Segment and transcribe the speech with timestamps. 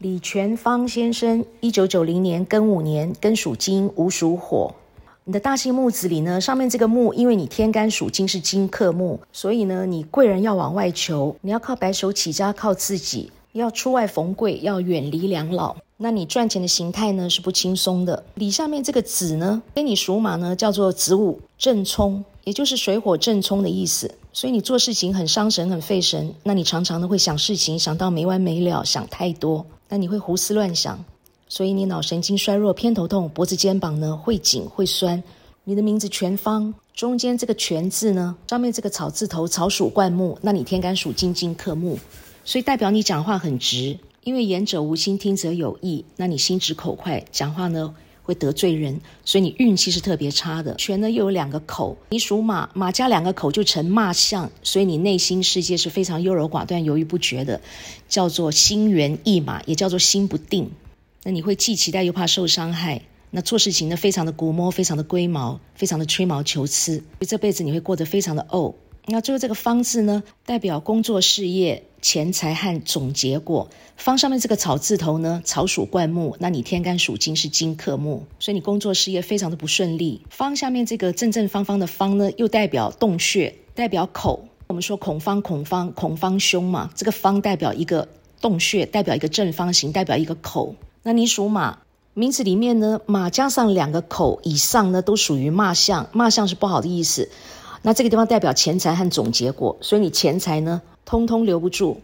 [0.00, 4.72] 李全芳先生，一九九零年庚午年，庚属金，午属火。
[5.24, 15.74] 你的大姓木子里呢，上面这个木，因为你天干属金是金克木，所以呢，你贵人要往外求，你要靠白手起家，靠自己，要出外逢贵，要远离两老。
[15.96, 18.22] 那你赚钱的形态呢是不轻松的。
[18.36, 24.14] 李下面这个子呢，跟你属马呢，叫做子午正冲，也就是水火正冲的意思。
[24.32, 26.32] 所以你做事情很伤神，很费神。
[26.44, 29.66] 那你常常呢会想事情，想到没完没了，想太多。
[29.88, 31.04] 那你会胡思乱想，
[31.48, 35.22] 所以你脑神经衰弱，偏头痛，脖子肩膀呢会紧会酸。
[35.64, 41.98] 你的名字全方中间这个全字呢，上面这个草字头，草属灌木，那你天干属金，金克木，
[42.44, 46.04] 所以代表你讲话很直，因为言者无心，听者有意。
[46.16, 47.94] 那你心直口快，讲话呢
[48.28, 50.74] 会得罪人，所以你运气是特别差的。
[50.74, 57.58] 全呢又有两个口，你属马，马加两个口就成骂相，所以你内心世界是非常优柔寡断、犹豫不决的，
[58.06, 60.70] 叫做心猿意马，也叫做心不定。
[61.22, 68.74] 那你会既期待又怕受伤害，那做事情呢非常的古摸，非常的龟毛，非常的吹毛求疵，所以这辈子你会过得非常的怄。
[69.10, 71.84] 那最后这个方字呢，代表工作事业。
[72.00, 80.22] 钱财和总结果，方上面这个草字头呢，草属灌木，那你天干属金是金克木，所以你工作事业非常的不顺利。
[80.30, 84.46] 方下面这个正正方方的方呢，又代表洞穴，代表口。
[84.68, 88.06] 我们说孔方孔方孔方凶嘛，这个方代表一个
[88.40, 90.76] 洞穴，代表一个正方形，代表一个口。
[91.02, 91.78] 那你属马，
[92.14, 97.28] 名字里面呢，马加上两个口以上呢，都属于骂相，骂相是不好的意思。
[97.82, 100.82] 那这个地方代表钱财和总结果，所以你钱财呢？
[101.04, 101.96] 通通留不住，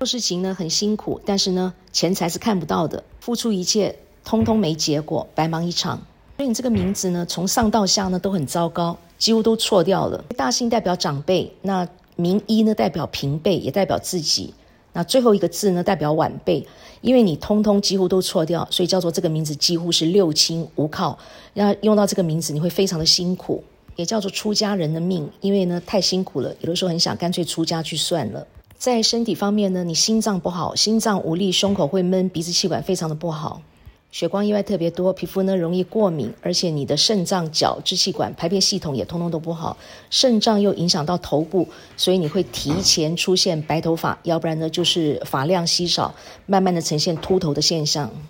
[0.00, 6.00] 做事情呢很辛苦，但是呢钱财是看不到的，付出一切通通没结果，白忙一场。
[6.36, 10.24] 所以你这个名字呢，从上到下呢都很糟糕，几乎都错掉了。
[10.36, 14.52] 大姓代表长辈，那名一呢代表平辈，也代表自己。
[14.92, 16.66] 那最后一个字呢代表晚辈，
[17.00, 21.16] 因为你通通几乎都错掉，所以叫做这个名字几乎是六亲无靠。
[21.54, 23.62] 要用到这个名字，你会非常的辛苦。
[23.96, 28.46] 也叫做出家人的命，因为呢太辛苦了，有的时候很想干脆出家去算了。
[28.76, 33.60] 在身体方面呢，你心脏不好，心脏无力，胸口会闷，鼻子气管非常的不好，
[34.10, 39.76] 血光意外特别多，皮肤呢容易过敏，而且你的肾脏、脚、支气管、排便系统也通通都不好，
[40.08, 46.14] 肾脏又影响到头部，所以你会提前出现白头发，要不然呢就是发量稀少，
[46.46, 48.10] 慢慢的呈现秃头的现象。